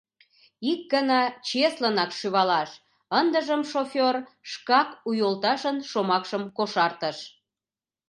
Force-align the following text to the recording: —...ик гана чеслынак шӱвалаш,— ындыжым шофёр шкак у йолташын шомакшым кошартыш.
—...ик 0.71 0.81
гана 0.93 1.21
чеслынак 1.47 2.11
шӱвалаш,— 2.19 2.69
ындыжым 3.19 3.61
шофёр 3.71 4.15
шкак 4.51 4.89
у 5.07 5.09
йолташын 5.19 5.77
шомакшым 5.89 6.43
кошартыш. 6.57 7.17